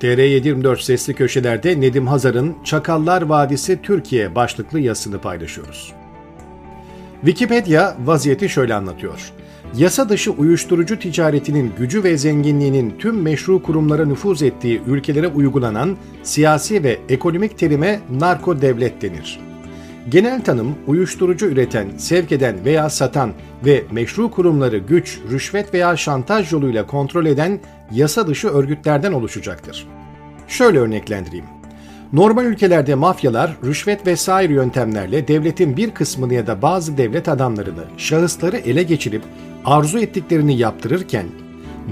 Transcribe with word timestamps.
TR724 0.00 0.82
sesli 0.82 1.14
köşelerde 1.14 1.80
Nedim 1.80 2.06
Hazar'ın 2.06 2.54
Çakallar 2.64 3.22
Vadisi 3.22 3.82
Türkiye 3.82 4.34
başlıklı 4.34 4.80
yazısını 4.80 5.20
paylaşıyoruz. 5.20 5.92
Wikipedia 7.20 7.94
vaziyeti 8.04 8.48
şöyle 8.48 8.74
anlatıyor. 8.74 9.32
Yasa 9.76 10.08
dışı 10.08 10.30
uyuşturucu 10.30 10.98
ticaretinin 10.98 11.72
gücü 11.78 12.04
ve 12.04 12.16
zenginliğinin 12.16 12.94
tüm 12.98 13.22
meşru 13.22 13.62
kurumlara 13.62 14.04
nüfuz 14.04 14.42
ettiği 14.42 14.82
ülkelere 14.86 15.28
uygulanan 15.28 15.96
siyasi 16.22 16.84
ve 16.84 16.98
ekonomik 17.08 17.58
terime 17.58 18.00
narko 18.10 18.62
devlet 18.62 19.02
denir. 19.02 19.45
Genel 20.08 20.44
tanım 20.44 20.74
uyuşturucu 20.86 21.46
üreten, 21.46 21.86
sevk 21.96 22.32
eden 22.32 22.64
veya 22.64 22.90
satan 22.90 23.32
ve 23.64 23.84
meşru 23.90 24.30
kurumları 24.30 24.78
güç, 24.78 25.18
rüşvet 25.30 25.74
veya 25.74 25.96
şantaj 25.96 26.52
yoluyla 26.52 26.86
kontrol 26.86 27.26
eden 27.26 27.60
yasa 27.92 28.26
dışı 28.26 28.48
örgütlerden 28.48 29.12
oluşacaktır. 29.12 29.86
Şöyle 30.48 30.78
örneklendireyim. 30.78 31.44
Normal 32.12 32.44
ülkelerde 32.44 32.94
mafyalar 32.94 33.56
rüşvet 33.64 34.06
vesaire 34.06 34.52
yöntemlerle 34.52 35.28
devletin 35.28 35.76
bir 35.76 35.90
kısmını 35.90 36.34
ya 36.34 36.46
da 36.46 36.62
bazı 36.62 36.96
devlet 36.96 37.28
adamlarını, 37.28 37.84
şahısları 37.96 38.56
ele 38.56 38.82
geçirip 38.82 39.22
arzu 39.64 39.98
ettiklerini 39.98 40.58
yaptırırken, 40.58 41.26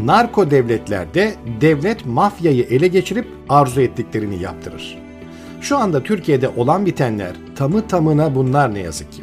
narko 0.04 0.50
devletlerde 0.50 1.34
devlet 1.60 2.06
mafyayı 2.06 2.66
ele 2.70 2.88
geçirip 2.88 3.26
arzu 3.48 3.80
ettiklerini 3.80 4.42
yaptırır. 4.42 5.03
Şu 5.64 5.78
anda 5.78 6.02
Türkiye'de 6.02 6.48
olan 6.48 6.86
bitenler 6.86 7.32
tamı 7.56 7.86
tamına 7.86 8.34
bunlar 8.34 8.74
ne 8.74 8.78
yazık 8.78 9.12
ki. 9.12 9.22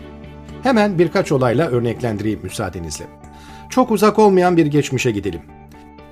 Hemen 0.63 0.99
birkaç 0.99 1.32
olayla 1.32 1.68
örneklendireyim 1.68 2.40
müsaadenizle. 2.44 3.05
Çok 3.70 3.91
uzak 3.91 4.20
olmayan 4.20 4.58
bir 4.58 4.66
geçmişe 4.66 5.12
gidelim. 5.12 5.41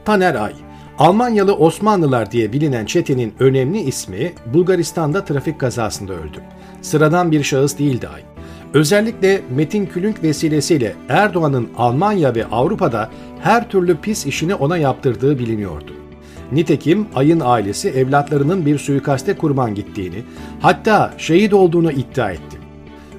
Taner 0.06 0.36
Ay, 0.36 0.54
Almanyalı 0.98 1.56
Osmanlılar 1.56 2.32
diye 2.32 2.54
bilinen 2.54 2.86
çetenin 2.86 3.34
önemli 3.40 3.80
ismi 3.80 4.34
Bulgaristan'da 4.54 5.26
trafik 5.26 5.60
kazasında 5.60 6.14
öldü. 6.14 6.42
Sıradan 6.82 7.32
bir 7.32 7.44
şahıs 7.44 7.80
değildi 7.80 8.08
Ay. 8.08 8.22
Özellikle 8.74 9.42
Metin 9.56 9.86
Külünk 9.86 10.24
vesilesiyle 10.24 10.96
Erdoğan'ın 11.10 11.70
Almanya 11.78 12.36
ve 12.36 12.46
Avrupa'da 12.46 13.10
her 13.42 13.70
türlü 13.70 13.98
pis 13.98 14.26
işini 14.26 14.56
ona 14.56 14.78
yaptırdığı 14.78 15.40
biliniyordu. 15.40 15.99
Nitekim 16.52 17.08
Ay'ın 17.16 17.40
ailesi 17.40 17.90
evlatlarının 17.90 18.66
bir 18.66 18.78
suikaste 18.78 19.34
kurban 19.38 19.76
gittiğini, 19.76 20.24
hatta 20.60 21.14
şehit 21.18 21.54
olduğunu 21.54 21.92
iddia 21.92 22.32
etti. 22.32 22.58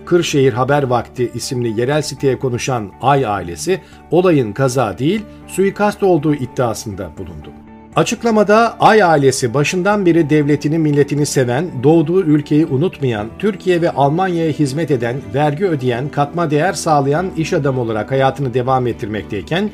Kırşehir 0.06 0.52
Haber 0.52 0.82
Vakti 0.82 1.30
isimli 1.34 1.80
yerel 1.80 2.02
siteye 2.02 2.38
konuşan 2.38 2.90
Ay 3.02 3.26
ailesi 3.26 3.80
olayın 4.10 4.52
kaza 4.52 4.98
değil 4.98 5.22
suikast 5.46 6.02
olduğu 6.02 6.34
iddiasında 6.34 7.10
bulundu. 7.18 7.50
Açıklamada 7.96 8.76
Ay 8.80 9.02
ailesi 9.02 9.54
başından 9.54 10.06
beri 10.06 10.30
devletini 10.30 10.78
milletini 10.78 11.26
seven, 11.26 11.70
doğduğu 11.82 12.22
ülkeyi 12.22 12.66
unutmayan, 12.66 13.28
Türkiye 13.38 13.82
ve 13.82 13.90
Almanya'ya 13.90 14.52
hizmet 14.52 14.90
eden, 14.90 15.16
vergi 15.34 15.66
ödeyen, 15.66 16.08
katma 16.08 16.50
değer 16.50 16.72
sağlayan 16.72 17.26
iş 17.36 17.52
adamı 17.52 17.80
olarak 17.80 18.10
hayatını 18.10 18.54
devam 18.54 18.86
ettirmekteyken, 18.86 19.70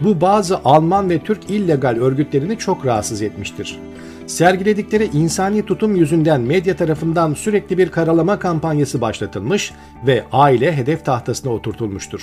bu 0.00 0.20
bazı 0.20 0.60
Alman 0.64 1.10
ve 1.10 1.18
Türk 1.18 1.50
illegal 1.50 1.96
örgütlerini 2.00 2.58
çok 2.58 2.86
rahatsız 2.86 3.22
etmiştir. 3.22 3.78
Sergiledikleri 4.26 5.10
insani 5.12 5.62
tutum 5.62 5.96
yüzünden 5.96 6.40
medya 6.40 6.76
tarafından 6.76 7.34
sürekli 7.34 7.78
bir 7.78 7.88
karalama 7.88 8.38
kampanyası 8.38 9.00
başlatılmış 9.00 9.72
ve 10.06 10.24
aile 10.32 10.76
hedef 10.76 11.04
tahtasına 11.04 11.52
oturtulmuştur. 11.52 12.20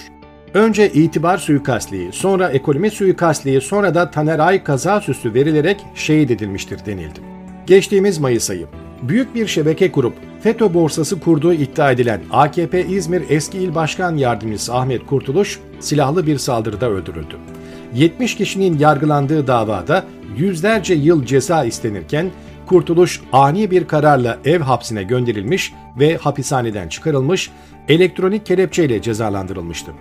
Önce 0.53 0.91
itibar 0.91 1.37
suikastliği, 1.37 2.11
sonra 2.13 2.49
ekonomi 2.49 2.91
suikastliği, 2.91 3.61
sonra 3.61 3.95
da 3.95 4.11
Taner 4.11 4.39
Ay 4.39 4.63
kaza 4.63 5.01
süsü 5.01 5.33
verilerek 5.33 5.85
şehit 5.95 6.31
edilmiştir 6.31 6.85
denildi. 6.85 7.19
Geçtiğimiz 7.67 8.17
Mayıs 8.17 8.49
ayı, 8.49 8.67
büyük 9.01 9.35
bir 9.35 9.47
şebeke 9.47 9.91
kurup 9.91 10.13
FETÖ 10.41 10.73
borsası 10.73 11.19
kurduğu 11.19 11.53
iddia 11.53 11.91
edilen 11.91 12.21
AKP 12.31 12.85
İzmir 12.85 13.23
eski 13.29 13.57
il 13.57 13.75
başkan 13.75 14.17
yardımcısı 14.17 14.73
Ahmet 14.73 15.05
Kurtuluş 15.05 15.59
silahlı 15.79 16.27
bir 16.27 16.37
saldırıda 16.37 16.89
öldürüldü. 16.89 17.35
70 17.95 18.35
kişinin 18.35 18.79
yargılandığı 18.79 19.47
davada 19.47 20.03
yüzlerce 20.37 20.93
yıl 20.93 21.25
ceza 21.25 21.63
istenirken 21.63 22.31
Kurtuluş 22.65 23.21
ani 23.33 23.71
bir 23.71 23.87
kararla 23.87 24.37
ev 24.45 24.61
hapsine 24.61 25.03
gönderilmiş 25.03 25.73
ve 25.99 26.17
hapishaneden 26.17 26.87
çıkarılmış, 26.87 27.51
elektronik 27.87 28.45
kelepçeyle 28.45 29.01
cezalandırılmıştı. 29.01 29.91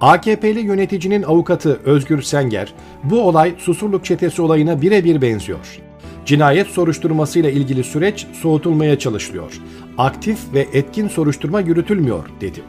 AKP'li 0.00 0.60
yöneticinin 0.60 1.22
avukatı 1.22 1.80
Özgür 1.84 2.22
Senger, 2.22 2.74
bu 3.04 3.20
olay 3.20 3.54
Susurluk 3.58 4.04
çetesi 4.04 4.42
olayına 4.42 4.82
birebir 4.82 5.22
benziyor. 5.22 5.78
Cinayet 6.26 6.66
soruşturmasıyla 6.66 7.50
ilgili 7.50 7.84
süreç 7.84 8.26
soğutulmaya 8.42 8.98
çalışılıyor. 8.98 9.52
Aktif 9.98 10.38
ve 10.54 10.66
etkin 10.72 11.08
soruşturma 11.08 11.60
yürütülmüyor, 11.60 12.28
dedi. 12.40 12.60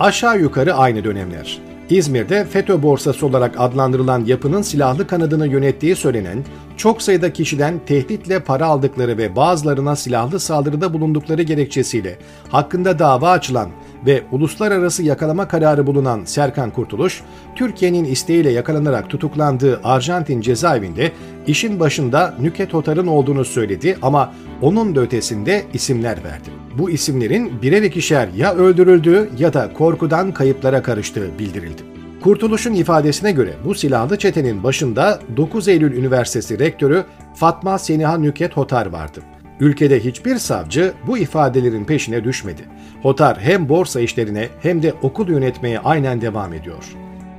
Aşağı 0.00 0.40
yukarı 0.40 0.74
aynı 0.74 1.04
dönemler. 1.04 1.67
İzmir'de 1.90 2.44
FETÖ 2.44 2.82
borsası 2.82 3.26
olarak 3.26 3.54
adlandırılan 3.58 4.24
yapının 4.24 4.62
silahlı 4.62 5.06
kanadını 5.06 5.46
yönettiği 5.46 5.96
söylenen, 5.96 6.44
çok 6.76 7.02
sayıda 7.02 7.32
kişiden 7.32 7.80
tehditle 7.86 8.40
para 8.40 8.66
aldıkları 8.66 9.18
ve 9.18 9.36
bazılarına 9.36 9.96
silahlı 9.96 10.40
saldırıda 10.40 10.92
bulundukları 10.92 11.42
gerekçesiyle 11.42 12.18
hakkında 12.48 12.98
dava 12.98 13.30
açılan 13.30 13.70
ve 14.06 14.22
uluslararası 14.32 15.02
yakalama 15.02 15.48
kararı 15.48 15.86
bulunan 15.86 16.24
Serkan 16.24 16.70
Kurtuluş, 16.70 17.22
Türkiye'nin 17.54 18.04
isteğiyle 18.04 18.50
yakalanarak 18.50 19.10
tutuklandığı 19.10 19.80
Arjantin 19.84 20.40
cezaevinde 20.40 21.12
işin 21.46 21.80
başında 21.80 22.34
Nüket 22.40 22.74
Otar'ın 22.74 23.06
olduğunu 23.06 23.44
söyledi 23.44 23.98
ama 24.02 24.32
onun 24.62 24.96
da 24.96 25.00
ötesinde 25.00 25.64
isimler 25.72 26.24
verdi. 26.24 26.48
Bu 26.78 26.90
isimlerin 26.90 27.62
birer 27.62 27.82
ikişer 27.82 28.28
ya 28.36 28.54
öldürüldüğü 28.54 29.30
ya 29.38 29.52
da 29.52 29.72
korkudan 29.72 30.32
kayıplara 30.32 30.82
karıştığı 30.82 31.38
bildirildi. 31.38 31.82
Kurtuluş'un 32.22 32.74
ifadesine 32.74 33.32
göre 33.32 33.54
bu 33.64 33.74
silahlı 33.74 34.18
çetenin 34.18 34.64
başında 34.64 35.20
9 35.36 35.68
Eylül 35.68 35.96
Üniversitesi 35.96 36.58
rektörü 36.58 37.04
Fatma 37.34 37.78
Seniha 37.78 38.18
Nüket 38.18 38.56
Hotar 38.56 38.86
vardı. 38.86 39.20
Ülkede 39.60 40.04
hiçbir 40.04 40.36
savcı 40.36 40.92
bu 41.06 41.18
ifadelerin 41.18 41.84
peşine 41.84 42.24
düşmedi. 42.24 42.62
Hotar 43.02 43.40
hem 43.40 43.68
borsa 43.68 44.00
işlerine 44.00 44.48
hem 44.62 44.82
de 44.82 44.94
okul 45.02 45.28
yönetmeye 45.28 45.78
aynen 45.78 46.20
devam 46.20 46.52
ediyor. 46.52 46.84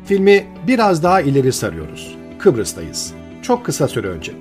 Filmi 0.05 0.45
biraz 0.67 1.03
daha 1.03 1.21
ileri 1.21 1.51
sarıyoruz. 1.53 2.17
Kıbrıs'tayız. 2.39 3.13
Çok 3.41 3.65
kısa 3.65 3.87
süre 3.87 4.07
önce. 4.07 4.31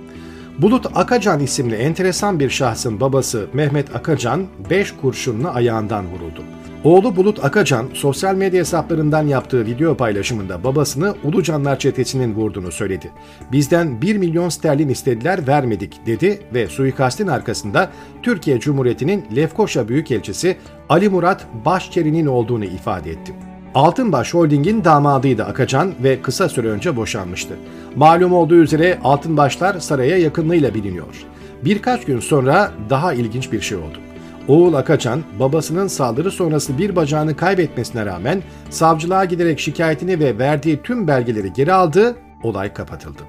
Bulut 0.59 0.87
Akacan 0.95 1.41
isimli 1.41 1.75
enteresan 1.75 2.41
bir 2.41 2.51
şahsın 2.51 3.01
babası 3.01 3.47
Mehmet 3.53 3.97
Akacan 3.97 4.47
5 4.71 4.93
kurşunla 4.93 5.55
ayağından 5.55 6.07
vuruldu. 6.07 6.43
Oğlu 6.85 7.17
Bulut 7.17 7.45
Akacan 7.45 7.87
sosyal 7.95 8.35
medya 8.35 8.61
hesaplarından 8.61 9.27
yaptığı 9.27 9.67
video 9.67 9.97
paylaşımında 9.97 10.65
babasını 10.65 11.15
Ulucanlar 11.25 11.79
çetesinin 11.79 12.35
vurduğunu 12.35 12.73
söyledi. 12.73 13.11
Bizden 13.53 14.03
1 14.03 14.17
milyon 14.17 14.49
sterlin 14.49 14.89
istediler 14.89 15.47
vermedik 15.47 16.07
dedi 16.07 16.41
ve 16.55 16.67
suikastin 16.67 17.27
arkasında 17.27 17.91
Türkiye 18.23 18.61
Cumhuriyeti'nin 18.61 19.25
Lefkoşa 19.37 19.89
Büyükelçisi 19.89 20.57
Ali 20.89 21.09
Murat 21.09 21.47
Başçeri'nin 21.65 22.27
olduğunu 22.27 22.65
ifade 22.65 23.11
etti. 23.11 23.35
Altınbaş 23.75 24.35
Holding'in 24.35 24.85
damadıydı 24.85 25.45
Akacan 25.45 25.93
ve 26.03 26.23
kısa 26.23 26.49
süre 26.49 26.69
önce 26.69 26.97
boşanmıştı. 26.97 27.55
Malum 27.97 28.33
olduğu 28.33 28.57
üzere 28.57 28.99
Altınbaşlar 29.05 29.79
saraya 29.81 30.19
yakınlığıyla 30.19 30.75
biliniyor. 30.75 31.25
Birkaç 31.65 32.05
gün 32.05 32.21
sonra 32.21 32.73
daha 32.91 33.13
ilginç 33.13 33.53
bir 33.53 33.61
şey 33.61 33.79
oldu. 33.79 33.99
Oğul 34.49 34.75
Akaçan, 34.75 35.23
babasının 35.41 35.87
saldırı 35.87 36.31
sonrası 36.31 36.79
bir 36.79 36.97
bacağını 36.97 37.37
kaybetmesine 37.37 38.07
rağmen 38.07 38.43
savcılığa 38.71 39.25
giderek 39.25 39.61
şikayetini 39.61 40.21
ve 40.21 40.39
verdiği 40.39 40.83
tüm 40.83 41.09
belgeleri 41.09 41.53
geri 41.53 41.73
aldı, 41.73 42.17
olay 42.43 42.73
kapatıldı. 42.73 43.23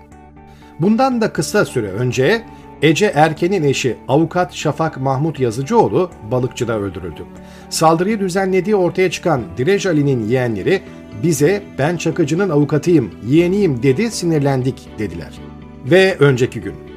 Bundan 0.79 1.21
da 1.21 1.33
kısa 1.33 1.65
süre 1.65 1.91
önce 1.91 2.45
Ece 2.81 3.05
Erken'in 3.05 3.63
eşi 3.63 3.97
avukat 4.07 4.53
Şafak 4.53 5.01
Mahmut 5.01 5.39
Yazıcıoğlu 5.39 6.09
balıkçıda 6.31 6.79
öldürüldü. 6.79 7.23
Saldırıyı 7.69 8.19
düzenlediği 8.19 8.75
ortaya 8.75 9.11
çıkan 9.11 9.41
Direj 9.57 9.85
Ali'nin 9.85 10.27
yeğenleri 10.27 10.81
bize 11.23 11.63
ben 11.77 11.97
Çakıcı'nın 11.97 12.49
avukatıyım, 12.49 13.11
yeğeniyim 13.27 13.83
dedi 13.83 14.11
sinirlendik 14.11 14.89
dediler. 14.99 15.39
Ve 15.85 16.15
önceki 16.19 16.61
gün 16.61 16.88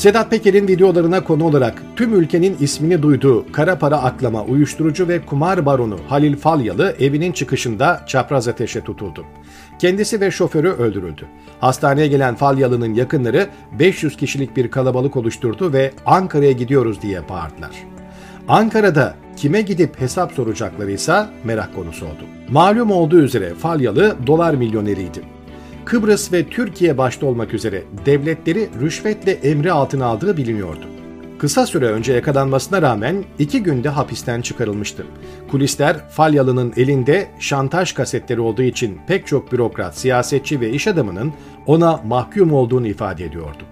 Sedat 0.00 0.30
Peker'in 0.30 0.68
videolarına 0.68 1.24
konu 1.24 1.44
olarak 1.44 1.82
tüm 1.96 2.14
ülkenin 2.14 2.56
ismini 2.60 3.02
duyduğu 3.02 3.52
kara 3.52 3.78
para 3.78 4.02
aklama 4.02 4.44
uyuşturucu 4.44 5.08
ve 5.08 5.26
kumar 5.26 5.66
baronu 5.66 5.98
Halil 6.08 6.36
Falyalı 6.36 6.96
evinin 7.00 7.32
çıkışında 7.32 8.04
çapraz 8.06 8.48
ateşe 8.48 8.80
tutuldu. 8.80 9.24
Kendisi 9.78 10.20
ve 10.20 10.30
şoförü 10.30 10.68
öldürüldü. 10.68 11.26
Hastaneye 11.60 12.06
gelen 12.06 12.34
Falyalı'nın 12.34 12.94
yakınları 12.94 13.48
500 13.78 14.16
kişilik 14.16 14.56
bir 14.56 14.70
kalabalık 14.70 15.16
oluşturdu 15.16 15.72
ve 15.72 15.92
Ankara'ya 16.06 16.52
gidiyoruz 16.52 17.02
diye 17.02 17.28
bağırdılar. 17.28 17.70
Ankara'da 18.48 19.14
kime 19.36 19.62
gidip 19.62 20.00
hesap 20.00 20.32
soracakları 20.32 20.90
ise 20.90 21.26
merak 21.44 21.74
konusu 21.74 22.06
oldu. 22.06 22.24
Malum 22.48 22.90
olduğu 22.90 23.20
üzere 23.20 23.54
Falyalı 23.54 24.16
dolar 24.26 24.54
milyoneriydi. 24.54 25.39
Kıbrıs 25.90 26.32
ve 26.32 26.48
Türkiye 26.48 26.98
başta 26.98 27.26
olmak 27.26 27.54
üzere 27.54 27.82
devletleri 28.06 28.68
rüşvetle 28.80 29.32
emri 29.32 29.72
altına 29.72 30.06
aldığı 30.06 30.36
biliniyordu. 30.36 30.84
Kısa 31.38 31.66
süre 31.66 31.86
önce 31.86 32.12
yakalanmasına 32.12 32.82
rağmen 32.82 33.24
iki 33.38 33.62
günde 33.62 33.88
hapisten 33.88 34.40
çıkarılmıştı. 34.40 35.06
Kulisler 35.50 36.08
Falyalı'nın 36.08 36.72
elinde 36.76 37.28
şantaj 37.38 37.92
kasetleri 37.92 38.40
olduğu 38.40 38.62
için 38.62 38.98
pek 39.06 39.26
çok 39.26 39.52
bürokrat, 39.52 39.98
siyasetçi 39.98 40.60
ve 40.60 40.70
iş 40.70 40.86
adamının 40.88 41.32
ona 41.66 42.00
mahkum 42.06 42.52
olduğunu 42.52 42.86
ifade 42.86 43.24
ediyordu. 43.24 43.62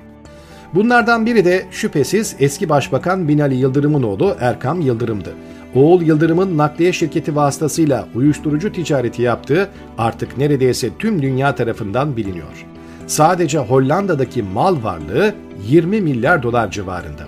Bunlardan 0.74 1.26
biri 1.26 1.44
de 1.44 1.66
şüphesiz 1.70 2.36
eski 2.40 2.68
Başbakan 2.68 3.28
Binali 3.28 3.54
Yıldırım'ın 3.54 4.02
oğlu 4.02 4.36
Erkam 4.40 4.80
Yıldırım'dı. 4.80 5.34
Oğul 5.74 6.02
Yıldırım'ın 6.02 6.58
nakliye 6.58 6.92
şirketi 6.92 7.36
vasıtasıyla 7.36 8.08
uyuşturucu 8.14 8.72
ticareti 8.72 9.22
yaptığı 9.22 9.68
artık 9.98 10.38
neredeyse 10.38 10.88
tüm 10.98 11.22
dünya 11.22 11.54
tarafından 11.54 12.16
biliniyor. 12.16 12.66
Sadece 13.06 13.58
Hollanda'daki 13.58 14.42
mal 14.42 14.82
varlığı 14.82 15.34
20 15.68 16.00
milyar 16.00 16.42
dolar 16.42 16.70
civarında. 16.70 17.22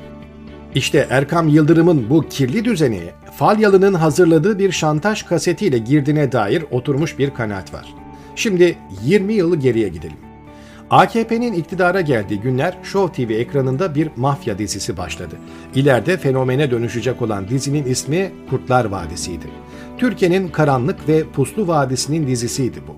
İşte 0.75 1.07
Erkam 1.11 1.49
Yıldırım'ın 1.49 2.11
bu 2.11 2.29
kirli 2.29 2.65
düzeni 2.65 3.01
Falyalı'nın 3.37 3.95
hazırladığı 3.95 4.59
bir 4.59 4.73
şantaj 4.73 5.23
kasetiyle 5.23 5.79
girdiğine 5.79 6.33
dair 6.33 6.65
oturmuş 6.71 7.19
bir 7.19 7.31
kanaat 7.31 7.75
var. 7.75 7.95
Şimdi 8.37 8.79
20 9.05 9.33
yılı 9.33 9.57
geriye 9.57 9.89
gidelim. 9.89 10.30
AKP'nin 10.91 11.53
iktidara 11.53 12.01
geldiği 12.01 12.41
günler 12.41 12.79
Show 12.83 13.27
TV 13.27 13.31
ekranında 13.31 13.95
bir 13.95 14.11
mafya 14.17 14.59
dizisi 14.59 14.97
başladı. 14.97 15.37
İleride 15.75 16.17
fenomene 16.17 16.71
dönüşecek 16.71 17.23
olan 17.23 17.49
dizinin 17.49 17.85
ismi 17.85 18.33
Kurtlar 18.51 18.85
Vadisi'ydi. 18.85 19.47
Türkiye'nin 19.99 20.49
karanlık 20.49 21.09
ve 21.09 21.25
puslu 21.25 21.69
vadisinin 21.69 22.27
dizisiydi 22.27 22.79
bu. 22.89 22.95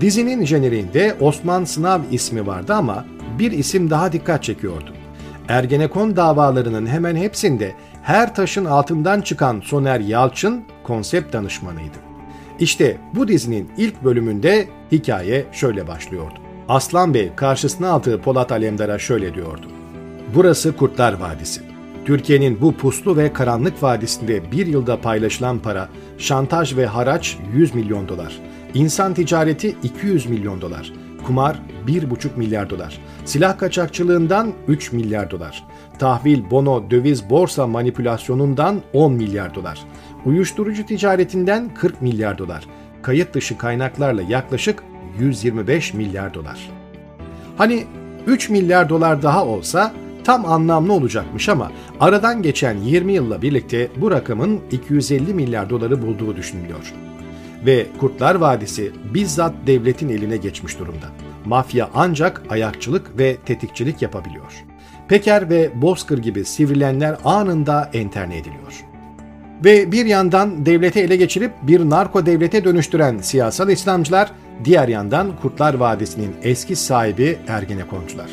Dizinin 0.00 0.44
jeneriğinde 0.44 1.16
Osman 1.20 1.64
Sınav 1.64 2.00
ismi 2.10 2.46
vardı 2.46 2.74
ama 2.74 3.04
bir 3.38 3.52
isim 3.52 3.90
daha 3.90 4.12
dikkat 4.12 4.42
çekiyordu. 4.42 4.90
Ergenekon 5.48 6.16
davalarının 6.16 6.86
hemen 6.86 7.16
hepsinde 7.16 7.74
her 8.02 8.34
taşın 8.34 8.64
altından 8.64 9.20
çıkan 9.20 9.60
Soner 9.64 10.00
Yalçın 10.00 10.64
konsept 10.84 11.32
danışmanıydı. 11.32 11.98
İşte 12.58 12.96
bu 13.14 13.28
dizinin 13.28 13.70
ilk 13.76 14.04
bölümünde 14.04 14.68
hikaye 14.92 15.44
şöyle 15.52 15.88
başlıyordu. 15.88 16.51
Aslan 16.68 17.14
Bey 17.14 17.32
karşısına 17.36 17.90
aldığı 17.90 18.20
Polat 18.20 18.52
Alemdar'a 18.52 18.98
şöyle 18.98 19.34
diyordu. 19.34 19.66
Burası 20.34 20.76
Kurtlar 20.76 21.12
Vadisi. 21.12 21.60
Türkiye'nin 22.04 22.60
bu 22.60 22.76
puslu 22.76 23.16
ve 23.16 23.32
karanlık 23.32 23.82
vadisinde 23.82 24.52
bir 24.52 24.66
yılda 24.66 25.00
paylaşılan 25.00 25.58
para, 25.58 25.88
şantaj 26.18 26.76
ve 26.76 26.86
haraç 26.86 27.38
100 27.54 27.74
milyon 27.74 28.08
dolar, 28.08 28.40
insan 28.74 29.14
ticareti 29.14 29.76
200 29.82 30.26
milyon 30.26 30.60
dolar, 30.60 30.92
kumar 31.26 31.58
1,5 31.86 32.36
milyar 32.36 32.70
dolar, 32.70 32.98
silah 33.24 33.58
kaçakçılığından 33.58 34.52
3 34.68 34.92
milyar 34.92 35.30
dolar, 35.30 35.64
tahvil, 35.98 36.50
bono, 36.50 36.90
döviz, 36.90 37.30
borsa 37.30 37.66
manipülasyonundan 37.66 38.80
10 38.92 39.12
milyar 39.12 39.54
dolar, 39.54 39.82
uyuşturucu 40.24 40.86
ticaretinden 40.86 41.74
40 41.74 42.02
milyar 42.02 42.38
dolar, 42.38 42.64
kayıt 43.02 43.34
dışı 43.34 43.58
kaynaklarla 43.58 44.22
yaklaşık 44.22 44.82
125 45.18 45.94
milyar 45.94 46.34
dolar. 46.34 46.70
Hani 47.56 47.84
3 48.26 48.50
milyar 48.50 48.88
dolar 48.88 49.22
daha 49.22 49.46
olsa 49.46 49.92
tam 50.24 50.46
anlamlı 50.46 50.92
olacakmış 50.92 51.48
ama 51.48 51.72
aradan 52.00 52.42
geçen 52.42 52.76
20 52.76 53.12
yılla 53.12 53.42
birlikte 53.42 53.88
bu 53.96 54.10
rakamın 54.10 54.60
250 54.70 55.34
milyar 55.34 55.70
doları 55.70 56.02
bulduğu 56.02 56.36
düşünülüyor. 56.36 56.94
Ve 57.66 57.86
Kurtlar 58.00 58.34
Vadisi 58.34 58.92
bizzat 59.14 59.54
devletin 59.66 60.08
eline 60.08 60.36
geçmiş 60.36 60.78
durumda. 60.78 61.06
Mafya 61.44 61.90
ancak 61.94 62.42
ayakçılık 62.50 63.18
ve 63.18 63.36
tetikçilik 63.36 64.02
yapabiliyor. 64.02 64.64
Peker 65.08 65.50
ve 65.50 65.82
Bozkır 65.82 66.18
gibi 66.18 66.44
sivrilenler 66.44 67.16
anında 67.24 67.90
enterne 67.92 68.38
ediliyor. 68.38 68.91
Ve 69.64 69.92
bir 69.92 70.06
yandan 70.06 70.66
devleti 70.66 71.00
ele 71.00 71.16
geçirip 71.16 71.52
bir 71.62 71.90
narko 71.90 72.26
devlete 72.26 72.64
dönüştüren 72.64 73.18
siyasal 73.18 73.68
İslamcılar 73.70 74.32
Diğer 74.64 74.88
yandan 74.88 75.36
Kurtlar 75.42 75.74
Vadisi'nin 75.74 76.34
eski 76.42 76.76
sahibi 76.76 77.38
Ergenekoncular. 77.48 78.30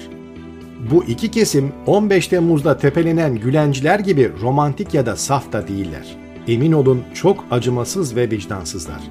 Bu 0.91 1.03
iki 1.03 1.31
kesim 1.31 1.71
15 1.85 2.27
Temmuz'da 2.27 2.77
tepelenen 2.77 3.35
Gülenciler 3.35 3.99
gibi 3.99 4.31
romantik 4.41 4.93
ya 4.93 5.05
da 5.05 5.15
saf 5.15 5.51
da 5.51 5.67
değiller. 5.67 6.15
Emin 6.47 6.71
olun 6.71 7.03
çok 7.13 7.45
acımasız 7.51 8.15
ve 8.15 8.31
vicdansızlar. 8.31 9.01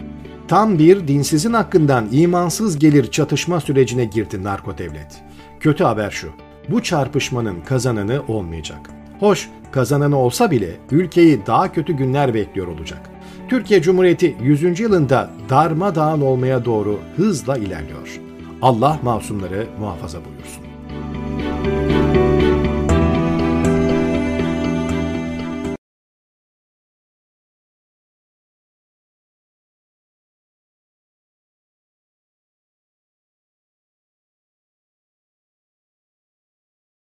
Tam 0.49 0.79
bir 0.79 1.09
dinsizin 1.09 1.53
hakkından 1.53 2.09
imansız 2.13 2.79
gelir 2.79 3.11
çatışma 3.11 3.61
sürecine 3.61 4.05
girdi 4.05 4.45
narko 4.45 4.79
devlet. 4.79 5.23
Kötü 5.61 5.85
haber 5.85 6.11
şu, 6.11 6.29
bu 6.69 6.83
çarpışmanın 6.83 7.61
kazananı 7.61 8.23
olmayacak. 8.29 8.98
Hoş 9.21 9.49
kazananı 9.71 10.19
olsa 10.19 10.51
bile 10.51 10.77
ülkeyi 10.91 11.47
daha 11.47 11.73
kötü 11.73 11.93
günler 11.93 12.35
bekliyor 12.35 12.67
olacak. 12.67 13.11
Türkiye 13.49 13.83
Cumhuriyeti 13.83 14.37
100. 14.43 14.81
yılında 14.81 15.31
darmadağın 15.49 16.21
olmaya 16.21 16.65
doğru 16.65 16.99
hızla 17.17 17.57
ilerliyor. 17.57 18.21
Allah 18.63 18.99
masumları 19.03 19.67
muhafaza 19.81 20.19
buyursun. 20.25 20.63